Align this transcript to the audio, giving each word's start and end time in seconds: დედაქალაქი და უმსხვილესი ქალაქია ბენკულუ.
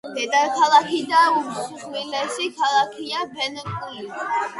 დედაქალაქი 0.13 1.01
და 1.11 1.19
უმსხვილესი 1.41 2.47
ქალაქია 2.61 3.21
ბენკულუ. 3.35 4.09